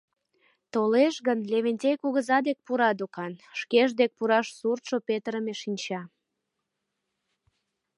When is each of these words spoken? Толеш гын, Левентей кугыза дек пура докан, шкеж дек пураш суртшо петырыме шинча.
Толеш 0.73 1.15
гын, 1.27 1.39
Левентей 1.51 1.95
кугыза 2.01 2.37
дек 2.47 2.57
пура 2.65 2.89
докан, 2.99 3.33
шкеж 3.59 3.89
дек 3.99 4.11
пураш 4.17 4.47
суртшо 4.57 4.97
петырыме 5.07 5.53
шинча. 5.61 6.01